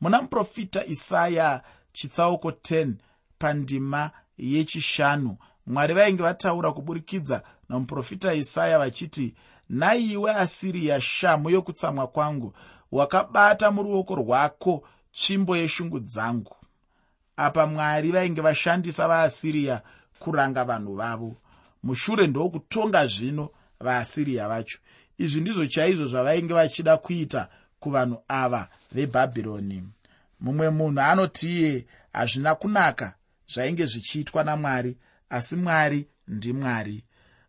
muna 0.00 0.22
muprofita 0.22 0.84
isaya 0.86 1.62
chitsauko 1.92 2.50
10 2.50 2.92
pandima 3.38 4.10
yechishanu 4.38 5.36
mwari 5.66 5.94
vainge 5.94 6.22
vataura 6.22 6.72
kuburikidza 6.72 7.42
namuprofita 7.68 8.34
isaya 8.34 8.78
vachiti 8.78 9.34
naiwe 9.68 10.32
asiriya 10.34 11.00
shamu 11.00 11.50
yokutsamwa 11.50 12.06
kwangu 12.06 12.52
wakabata 12.92 13.70
muruoko 13.70 14.14
rwako 14.14 14.82
tsvimbo 15.12 15.56
yeshungu 15.56 16.00
dzangu 16.00 16.56
apa 17.36 17.66
mwari 17.66 18.12
vainge 18.12 18.40
vashandisa 18.40 19.08
vaasiriya 19.08 19.82
kuranga 20.18 20.64
vanhu 20.64 20.94
vavo. 20.96 21.36
Mushure 21.82 22.26
ndokutonga 22.26 23.06
zvino 23.06 23.50
vaasiriya 23.80 24.48
vacho. 24.48 24.78
Izvi 25.18 25.40
ndizvo 25.40 25.66
chaizvo 25.66 26.06
zvavainge 26.06 26.54
vachida 26.54 26.96
kuita 26.96 27.48
kuvanhu 27.80 28.22
ava 28.28 28.68
vebhabhironi. 28.92 29.82
Mumwe 30.40 30.70
munhu 30.70 31.00
anoti 31.00 31.48
iye 31.58 31.86
hazvina 32.12 32.54
kunaka 32.54 33.14
zvainge 33.52 33.86
zvichiitwa 33.86 34.44
namwari 34.44 34.96
asi 35.30 35.56
mwari 35.56 36.08
ndimwari 36.28 37.04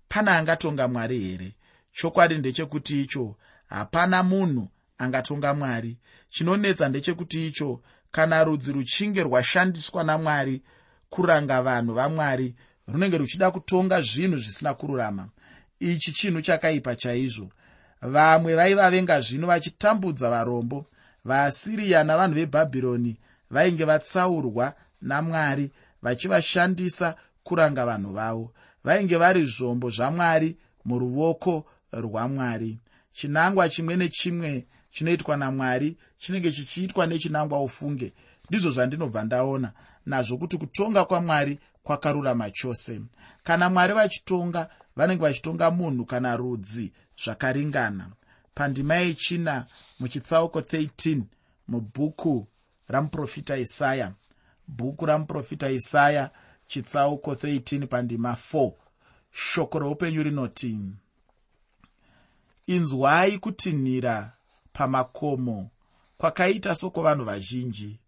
pana 0.10 0.38
angatonga 0.38 0.88
mwari 0.88 1.20
here? 1.20 1.56
Chokwadi 1.92 2.38
ndechekuti 2.38 3.02
icho 3.02 3.36
hapana 3.70 4.24
munhu 4.24 4.70
angatonga 4.98 5.54
mwari. 5.54 5.98
Chinonetsa 6.30 6.90
ndechekuti 6.90 7.48
icho 7.48 7.82
kana 8.18 8.44
rudzi 8.44 8.72
ruchinge 8.72 9.24
rwashandiswa 9.24 10.04
namwari 10.04 10.62
kuranga 11.10 11.62
vanhu 11.62 11.94
vamwari 11.94 12.56
runenge 12.88 13.18
ruchida 13.18 13.52
kutonga 13.52 14.02
zvinhu 14.02 14.38
zvisina 14.38 14.74
kururama. 14.74 15.30
Ichi 15.80 16.12
chinhu 16.12 16.42
chakaipa 16.42 16.96
chaizvo. 16.96 17.50
Vamwe 18.02 18.56
vaivavenga 18.56 19.22
zvino 19.22 19.48
vachitambudza 19.48 20.30
varombo 20.30 20.86
vaasiriya 21.26 22.04
navanhu 22.04 22.36
vebhabhironi 22.36 23.18
vainge 23.52 23.86
vatsaurwa 23.86 24.74
namwari 25.02 25.72
vachivashandisa 26.02 27.16
kuranga 27.44 27.86
vanhu 27.86 28.14
vavo. 28.14 28.54
Vainge 28.84 29.18
vari 29.18 29.46
zvombo 29.46 29.90
zvamwari 29.90 30.58
muruoko 30.86 31.66
rwamwari. 31.94 32.80
Chinangwa 33.12 33.70
chimwe 33.70 33.96
nechimwe 33.96 34.66
chinoitwa 34.98 35.38
namwari 35.38 35.98
chinenge 36.18 36.52
chichiitwa 36.52 37.08
nechinangwa 37.08 37.62
ufunge. 37.64 38.14
Ndizvo 38.50 38.72
zvandinobva 38.72 39.24
ndaona 39.24 39.72
nazvo 40.06 40.38
kuti 40.38 40.58
kutonga 40.58 41.06
kwamwari 41.06 41.60
kwakarurama 41.84 42.52
chose. 42.52 43.02
Kana 43.44 43.70
mwari 43.70 43.94
vachitonga 43.94 44.70
vanenge 44.96 45.22
vachitonga 45.22 45.72
munhu 45.72 46.06
kana 46.06 46.38
rudzi 46.38 46.92
zvakaringana. 47.24 48.10
Pandima 48.56 48.96
yechina 48.96 49.66
muchitsauko 50.00 50.60
13 50.60 51.22
mubhuku 51.68 52.48
ramuprofita 52.88 53.58
isaya. 53.58 54.12
Bhuku 54.68 55.06
ramuprofita 55.06 55.70
isaya 55.70 56.30
chitsauko 56.68 57.34
13 57.34 57.88
pandima 57.88 58.38
4 58.54 58.72
shoko 59.32 59.80
roupenyu 59.80 60.24
rinoti 60.24 60.80
inzwai 62.68 63.38
kutinhira 63.38 64.37
pamakomo. 64.78 65.70
Kwakaita 66.18 66.76
sokuvanhu 66.76 67.26
vazhinji. 67.26 68.00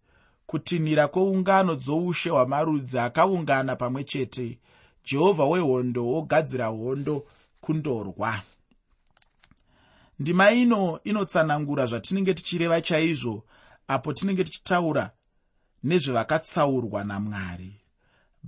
Kutinhira 0.46 1.08
kweungano 1.08 1.74
dzoushe 1.74 2.30
hwamarudzi 2.30 2.98
akaungana 2.98 3.76
pamwe 3.76 4.04
chete 4.04 4.58
jehovha 5.04 5.44
wehondo 5.44 6.06
wogadzira 6.06 6.66
hondo 6.66 7.26
kundorwa. 7.60 8.42
Ndima 10.18 10.50
ino 10.50 11.00
inotsanangura 11.04 11.86
zvatinenge 11.86 12.34
tichireva 12.34 12.80
chaizvo 12.80 13.44
apo 13.88 14.12
tinenge 14.12 14.44
tichitaura 14.44 15.10
nezvevakatsaurwa 15.84 17.04
namwari. 17.04 17.74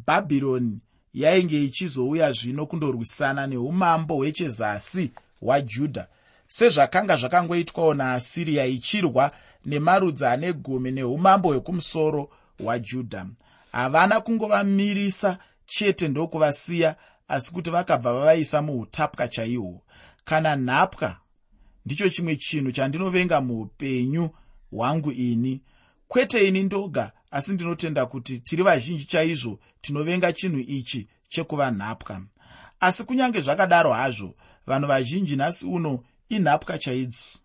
Bhabhironi 0.07 0.81
yainge 1.15 1.65
ichizouya 1.65 2.33
zvino 2.33 2.67
kundorwisana 2.67 3.47
neumambo 3.47 4.15
hwechezasi 4.17 5.13
hwajudha 5.41 6.09
sezvakanga 6.57 7.17
zvakangoitwawo 7.17 7.95
naasiriya 7.95 8.67
ichirwa 8.67 9.33
nemarudzi 9.65 10.25
ane 10.25 10.53
gumi 10.53 10.91
neumambo 10.91 11.49
hwekumusoro 11.49 12.31
hwajudha 12.59 13.27
havana 13.73 14.21
kungovamirisa 14.21 15.39
chete 15.67 16.09
ndokuvasiya 16.09 16.97
asi 17.29 17.53
kuti 17.53 17.71
vakabva 17.71 18.13
vavaisa 18.13 18.63
muutapwa 18.63 19.29
chaihwo. 19.29 19.83
Kana 20.25 20.57
nhapwa 20.57 21.17
ndicho 21.87 22.09
chimwe 22.09 22.37
chinhu 22.37 22.73
chandinovenga 22.73 23.41
muupenyu 23.41 24.31
hwangu 24.71 25.13
ini. 25.13 25.61
Kwete 26.09 26.49
ini 26.49 26.63
ndoga 26.63 27.13
asi 27.31 27.53
ndinotenda 27.53 28.07
kuti 28.07 28.39
tiri 28.39 28.63
vazhinji 28.63 29.05
chaizvo 29.05 29.59
tinovenga 29.81 30.33
chinhu 30.33 30.59
ichi 30.59 31.09
chekuva 31.29 31.71
nhapwa. 31.71 32.23
Asi 32.81 33.05
kunyange 33.05 33.41
zvakadaro 33.41 33.93
hazvo 33.93 34.35
vanhu 34.67 34.89
vazhinji 34.89 35.37
nhasi 35.37 35.67
uno 35.67 36.05
inhapwa 36.37 36.79
chaidzo 36.79 37.39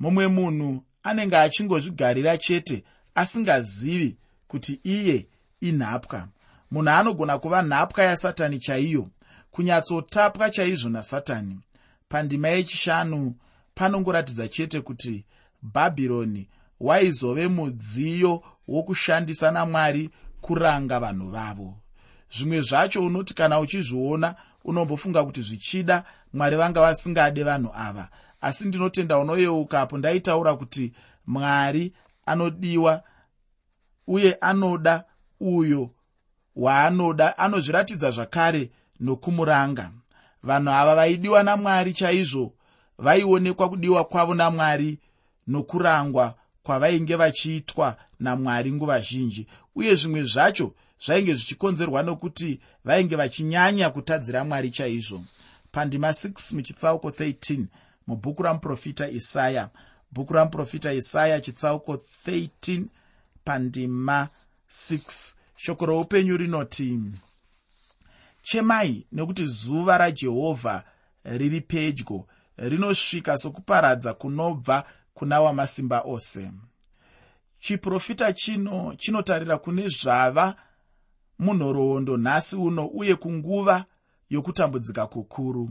mumwe 0.00 0.26
munhu 0.28 0.82
anenge 1.02 1.36
achingozvigarira 1.36 2.38
chete 2.38 2.84
asingazivi 3.14 4.16
kuti 4.48 4.80
iye 4.84 5.26
inhapwa. 5.60 6.28
Munhu 6.70 6.90
anogona 6.90 7.38
kuva 7.38 7.62
nhapwa 7.62 8.04
yasatani 8.04 8.58
chaiyo 8.58 9.08
kunyatsotapwa 9.50 10.50
chaizvo 10.50 10.88
nasatani. 10.88 11.58
Pandima 12.08 12.48
yechishanu 12.48 13.34
panongoratidza 13.74 14.48
chete 14.48 14.80
kuti 14.80 15.24
bhabhironi 15.62 16.48
waizove 16.80 17.48
mudziyo 17.48 18.42
wokushandisa 18.68 19.50
namwari 19.50 20.10
kuranga 20.40 21.00
vanhu 21.00 21.28
vavo. 21.30 21.74
Zvimwe 22.36 22.60
zvacho 22.60 23.02
unoti 23.02 23.34
kana 23.34 23.60
uchizviona 23.60 24.34
unombofunga 24.64 25.24
kuti 25.24 25.42
zvichida 25.42 26.04
mwari 26.36 26.56
vanga 26.56 26.80
vasingade 26.80 27.42
vanhu 27.42 27.70
ava. 27.74 28.08
Asi 28.40 28.68
ndinotenda 28.68 29.18
unoyeukapo 29.18 29.98
ndaitaura 29.98 30.54
kuti 30.54 30.92
mwari 31.26 31.92
anodiwa 32.26 33.02
uye 34.06 34.34
anoda 34.40 35.04
uyo 35.40 35.90
waanoda. 36.56 37.38
Anozviratidza 37.38 38.10
zvakare 38.10 38.70
nokumuranga. 39.00 39.90
Vanhu 40.42 40.70
ava 40.70 40.94
vaidiwa 40.94 41.42
namwari 41.42 41.92
chaizvo 41.92 42.52
vaionekwa 42.98 43.68
kudiwa 43.68 44.04
kwavo 44.04 44.34
namwari 44.34 44.98
nokurangwa 45.46 46.34
kwavainge 46.62 47.16
vachiitwa 47.16 47.96
namwari 48.20 48.72
nguva 48.72 49.00
zhinji. 49.00 49.46
Uye 49.74 49.94
zvimwe 49.94 50.22
zvacho 50.22 50.74
zvainge 51.06 51.34
zvichikonzerwa 51.34 52.02
nokuti 52.02 52.60
vainge 52.84 53.16
vachinyanya 53.16 53.90
kutadzira 53.90 54.44
mwari 54.44 54.70
chaizvo 54.70 55.24
pandima 55.76 56.08
6 56.08 56.54
muchitsauko 56.56 57.08
13 57.08 57.64
mubhuku 58.06 58.42
ramuprofita 58.42 59.08
isaya. 59.08 59.68
Bhuku 60.12 60.32
ramuprofita 60.32 60.92
isaya 60.92 61.40
chitsauko 61.40 62.02
13 62.26 62.84
pandima 63.44 64.28
6 64.70 65.34
shoko 65.56 65.86
roupenyu 65.86 66.36
rinoti 66.36 67.00
chemai 68.42 69.06
nekuti 69.12 69.44
zuva 69.44 69.98
rajehovha 69.98 70.84
riri 71.24 71.60
pedyo 71.60 72.26
rinosvika 72.56 73.36
sokuparadza 73.38 74.14
kunobva 74.14 74.84
kuna 75.14 75.40
wamasimba 75.40 76.00
ose. 76.00 76.50
Chiprofita 77.60 78.32
chino 78.32 78.94
chinotarira 78.98 79.58
kune 79.58 79.88
zvava 79.88 80.56
munhoroondo 81.38 82.16
nhasi 82.16 82.56
uno 82.56 82.86
uye 82.86 83.14
kunguva 83.14 83.84
yokutambudzika 84.30 85.06
kukuru. 85.06 85.70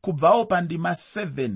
Kubvawo 0.00 0.44
pandima 0.44 0.90
7 0.90 1.50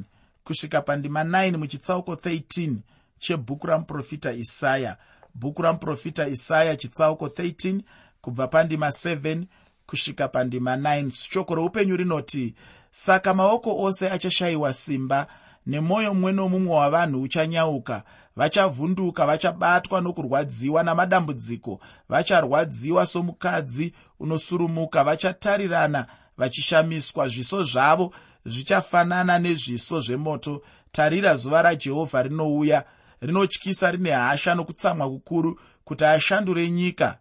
kusvika 0.45 0.83
pandima 0.83 1.25
9 1.25 1.57
muchitsauko 1.57 2.15
13 2.15 2.77
chebhuku 3.19 3.67
ramuprofita 3.67 4.33
isaya. 4.33 4.97
Bhuku 5.35 5.63
ramuprofita 5.63 6.29
isaya 6.29 6.77
chitsauko 6.77 7.27
13 7.27 7.81
kubva 8.21 8.49
pandima 8.49 8.87
7 8.89 9.45
kusvika 9.87 10.29
pandima 10.29 10.77
9 10.77 11.11
shoko 11.11 11.55
roupenyu 11.55 11.97
rinoti 11.97 12.55
saka 12.91 13.35
maoko 13.35 13.83
ose 13.83 14.11
achashayiwa 14.11 14.73
simba 14.73 15.27
nemwoyo 15.67 16.15
mumwe 16.15 16.33
nomumwe 16.33 16.75
wavanhu 16.75 17.23
uchanyauka. 17.23 18.03
Vachavhunduka 18.37 19.27
vachabatwa 19.27 20.01
nokurwadziwa 20.01 20.83
namadambudziko. 20.83 21.81
Vacharwadziwa 22.09 23.07
somukadzi 23.07 23.95
unosurumuka. 24.21 25.05
Vachatarirana 25.05 26.07
vachishamiswa. 26.39 27.29
Zviso 27.29 27.65
zvavo 27.65 28.15
zvichafanana 28.47 29.39
nezviso 29.39 30.01
zvemoto. 30.01 30.63
Tarira 30.93 31.37
zuva 31.37 31.63
rajehovha 31.63 32.23
rinouya 32.23 32.85
rinotyisa 33.21 33.91
rine 33.91 34.11
hasha 34.11 34.55
nokutsamwa 34.55 35.11
kukuru 35.11 35.61
kuti 35.85 36.05
ashandure 36.05 36.71
nyika 36.71 37.19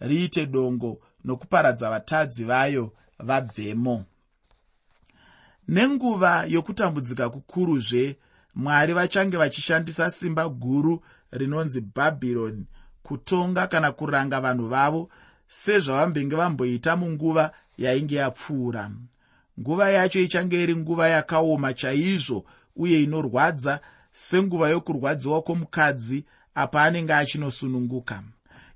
riite 0.00 0.46
dongo 0.46 1.00
nokuparadza 1.24 1.90
vatadzi 1.90 2.44
vayo 2.44 2.92
vabvemo. 3.18 4.04
Nenguva 5.68 6.44
yokutambudzika 6.48 7.30
kukuruzve 7.30 8.16
mwari 8.54 8.92
vachange 8.92 9.36
vachishandisa 9.36 10.10
simba 10.10 10.48
guru 10.48 11.02
rinonzi 11.30 11.80
bhabhironi 11.80 12.66
kutonga 13.02 13.66
kana 13.66 13.92
kuranga 13.92 14.40
vanhu 14.40 14.68
vavo 14.68 15.08
sezvavambenge 15.50 16.36
vamboita 16.36 16.96
munguva 16.96 17.52
yainge 17.78 18.14
yapfuura. 18.14 18.90
Nguva 19.60 19.90
yacho 19.90 20.20
ichange 20.20 20.62
iri 20.62 20.76
nguva 20.76 21.08
yakaoma 21.08 21.74
chaizvo 21.74 22.44
uye 22.76 23.02
inorwadza 23.02 23.80
senguva 24.12 24.68
yokurwadziwa 24.68 25.42
kwomukadzi 25.42 26.24
apa 26.54 26.82
anenge 26.82 27.14
achinosununguka. 27.14 28.22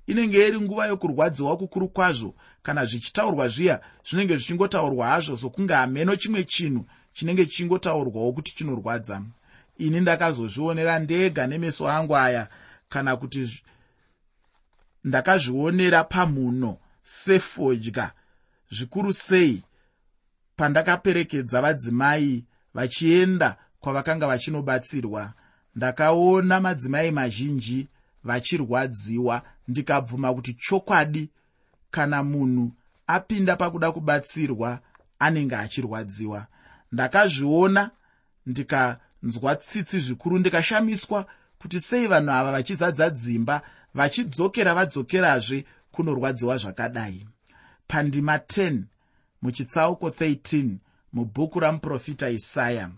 Inenge 0.07 0.47
iri 0.47 0.61
nguva 0.61 0.87
yokurwadziwa 0.87 1.57
kukuru 1.57 1.87
kwazvo 1.87 2.35
kana 2.63 2.85
zvichitaurwa 2.85 3.47
zviya 3.47 3.81
zvinenge 4.09 4.37
zvichingotaurwa 4.37 5.07
hazvo 5.07 5.37
sokunge 5.37 5.73
hameno 5.73 6.15
chimwe 6.15 6.43
chinhu 6.43 6.85
chinenge 7.13 7.45
chichingotaurwawo 7.45 8.33
kuti 8.33 8.55
chinorwadza. 8.55 9.21
Ini 9.77 10.01
ndakazozvionera 10.01 10.99
ndega 10.99 11.47
nemeso 11.47 11.89
angu 11.89 12.17
aya 12.17 12.47
kana 12.89 13.17
kuti 13.17 13.63
ndakazvionera 15.05 16.03
pamhuno 16.03 16.77
sefodya 17.03 18.11
zvikuru 18.69 19.13
sei 19.13 19.63
pandakaperekedza 20.57 21.61
vadzimai 21.61 22.43
vachienda 22.73 23.57
kwavakanga 23.79 24.27
vachinobatsirwa. 24.27 25.33
Ndakaona 25.75 26.59
madzimai 26.59 27.11
mazhinji 27.11 27.87
vachirwadziwa 28.23 29.41
ndikabvuma 29.67 30.33
kuti 30.33 30.53
chokwadi 30.53 31.29
kana 31.91 32.23
munhu 32.23 32.71
apinda 33.07 33.55
pakuda 33.55 33.91
kubatsirwa 33.91 34.79
anenge 35.19 35.55
achirwadziwa. 35.55 36.47
Ndakazviona 36.91 37.91
ndikanzwa 38.45 39.55
tsitsi 39.55 39.99
zvikuru 39.99 40.39
ndikashamiswa 40.39 41.25
kuti 41.59 41.79
sei 41.79 42.07
vanhu 42.07 42.31
ava 42.31 42.51
vachizadza 42.51 43.09
dzimba 43.09 43.61
vachidzokera 43.95 44.73
vadzokerazve 44.73 45.65
kunorwadziwa 45.91 46.57
zvakadai. 46.57 47.25
Pandima 47.87 48.37
10 48.37 48.81
muchitsauko 49.41 50.09
13 50.09 50.69
mubhuku 51.13 51.59
ramuprofita 51.59 52.29
isaya. 52.29 52.89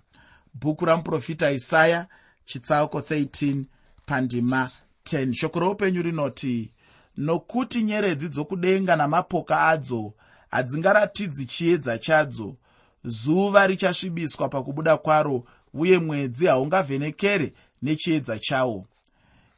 Bhuku 0.54 0.86
ramuprofita 0.86 1.52
isaya 1.52 2.08
chitsauko 2.46 3.00
13 3.00 3.64
pandima 4.06 4.72
10 5.06 5.34
shoko 5.34 5.60
roupenyu 5.60 6.02
rinoti 6.02 6.72
nokuti 7.18 7.84
nyeredzi 7.84 8.30
dzokudenga 8.30 8.96
namapoka 8.96 9.68
adzo 9.68 10.14
hadzingaratidzi 10.50 11.46
chiedza 11.46 11.98
chadzo 11.98 12.56
zuva 13.04 13.68
richasvibiswa 13.68 14.50
pakubuda 14.50 14.98
kwaro 14.98 15.44
uye 15.74 16.00
mwedzi 16.00 16.46
haungavhenekere 16.46 17.54
nechiedza 17.82 18.40
chawo 18.40 18.86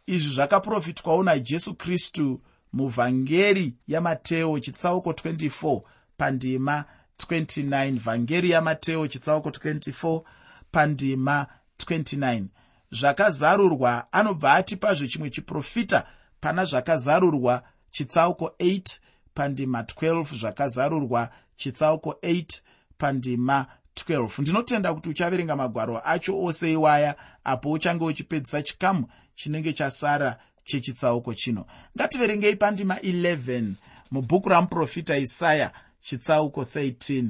izvi 0.10 0.34
zvakaprofitwawo 0.34 1.24
najesu 1.24 1.76
kristu 1.76 2.42
muvhangeri 2.74 3.74
yamateo 3.88 4.60
chitsauko 4.60 5.12
24 5.12 5.82
pandima 6.18 6.84
29 7.18 8.00
vhangeri 8.00 8.50
yamateo 8.50 9.08
chitsauko 9.08 9.50
24 9.50 10.22
pandima 10.72 11.46
29 11.86 12.44
zvakazarurwa 12.92 14.14
anobva 14.14 14.54
atipazve 14.54 15.08
chimwe 15.08 15.30
chiprofita 15.30 16.08
pana 16.42 16.66
zvakazarurwa 16.66 17.64
chitsauko 17.92 18.54
8 18.60 19.00
pandima 19.34 19.82
12 19.82 20.40
zvakazarurwa 20.40 21.30
chitsauko 21.56 22.12
8 22.24 22.62
pandima 22.98 23.66
12 23.96 24.42
ndinotenda 24.42 24.94
kuti 24.94 25.10
uchaverenga 25.10 25.56
magwaro 25.56 26.02
acho 26.06 26.44
ose 26.44 26.72
iwaya 26.72 27.16
apo 27.44 27.72
uchange 27.72 28.06
uchipedzisa 28.06 28.62
chikamu 28.62 29.08
chinenge 29.40 29.74
chasara 29.74 30.40
chechitsauko 30.66 31.34
chino. 31.34 31.66
Ngativerengei 31.98 32.56
pandima 32.56 32.96
11 32.96 33.74
mubhuku 34.12 34.50
ramuprofita 34.50 35.18
isaya 35.18 35.72
chitsauko 36.02 36.62
13 36.62 37.28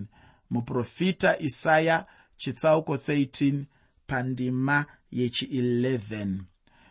muprofita 0.50 1.40
isaya 1.40 2.06
chitsauko 2.38 2.96
13 2.96 3.64
pandima 4.08 4.86
yechi11 5.14 6.38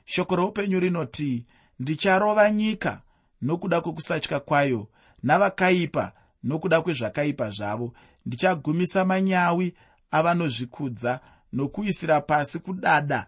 shoko 0.05 0.37
roupenyu 0.37 0.81
rinoti 0.81 1.45
ndicharova 1.81 2.51
nyika 2.51 3.03
nokuda 3.43 3.81
kwekusatya 3.81 4.41
kwayo 4.41 4.89
navakaipa 5.23 6.13
nokuda 6.45 6.81
kwezvakaipa 6.83 7.51
zvavo. 7.51 7.95
Ndichagumisa 8.27 9.05
manyawi 9.05 9.75
avanozvikudza 10.11 11.21
nokuisira 11.53 12.21
pasi 12.21 12.59
kudada 12.59 13.27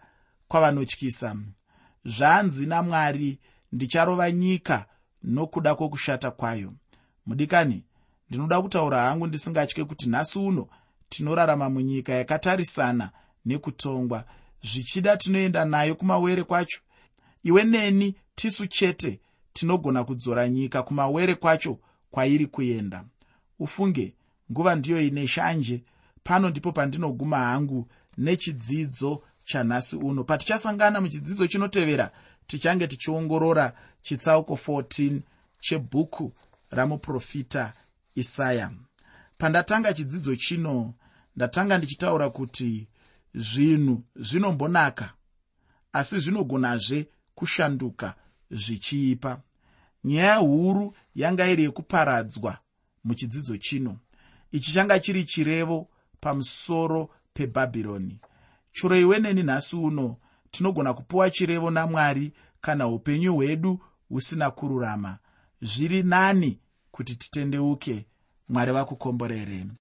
kwavanotyisa 0.48 1.36
zvanzi 2.04 2.66
namwari 2.66 3.38
ndicharova 3.72 4.30
nyika 4.32 4.86
nokuda 5.22 5.74
kwokushata 5.74 6.30
kwayo. 6.30 6.72
Mudikani 7.26 7.84
ndinoda 8.28 8.62
kutaura 8.62 9.00
hangu 9.02 9.26
ndisingatye 9.26 9.84
kuti 9.84 10.08
nhasi 10.08 10.38
uno 10.38 10.68
tinorarama 11.08 11.70
munyika 11.70 12.12
yakatarisana 12.12 13.10
nekutongwa. 13.46 14.24
Zvichida 14.62 15.16
tinoenda 15.16 15.64
nayo 15.64 15.94
kumawere 15.94 16.42
kwacho. 16.44 16.80
Iwe 17.42 17.64
neni 17.64 18.14
tisu 18.34 18.66
chete 18.66 19.20
tinogona 19.52 20.04
kudzora 20.04 20.48
nyika 20.48 20.82
kumawere 20.82 21.34
kwacho 21.34 21.78
kwairi 22.10 22.46
kuenda 22.46 23.04
ufunge 23.58 24.14
nguva 24.52 24.74
ndiyo 24.74 25.00
ine 25.02 25.28
shanje. 25.28 25.84
Pano 26.22 26.50
ndipo 26.50 26.72
pandinoguma 26.72 27.38
hangu 27.38 27.88
nechidzidzo 28.18 29.22
chanhasi 29.50 29.96
uno. 29.96 30.24
Patichasangana 30.24 31.00
muchidzidzo 31.00 31.46
chinotevera 31.46 32.10
tichange 32.46 32.86
tichiongorora 32.86 33.72
chitsauko 34.02 34.54
14 34.54 35.20
chebhuku 35.60 36.32
ramuprofita 36.70 37.72
isaya. 38.14 38.70
Pandatanga 39.38 39.92
chidzidzo 39.92 40.36
chino 40.36 40.94
ndatanga 41.36 41.78
ndichitaura 41.78 42.30
kuti 42.30 42.88
zvinhu 43.34 44.04
zvinombonaka 44.16 45.12
asi 45.92 46.20
zvinogonazve 46.20 47.08
kushanduka 47.34 48.14
zvichiipa. 48.50 49.42
Nyaya 50.04 50.36
huru 50.36 50.96
yanga 51.14 51.48
iri 51.48 51.62
yekuparadzwa 51.62 52.58
muchidzidzo 53.04 53.56
chino. 53.56 53.98
Ichi 54.52 54.72
changa 54.72 55.00
chiri 55.00 55.24
chirevo 55.24 55.88
pamusoro 56.20 57.10
pebhabhironi 57.34 58.20
churo 58.72 58.96
iwe 58.96 59.18
neni 59.18 59.42
nhasi 59.42 59.76
uno 59.76 60.16
tinogona 60.50 60.94
kupiwa 60.94 61.30
chirevo 61.30 61.70
namwari 61.70 62.32
kana 62.60 62.88
upenyu 62.88 63.34
hwedu 63.34 63.80
husina 64.08 64.50
kururama. 64.50 65.18
Zviri 65.62 66.02
nani 66.02 66.58
kuti 66.90 67.16
titendeuke 67.16 68.06
mwari 68.48 68.72
vakukomborere 68.72 69.64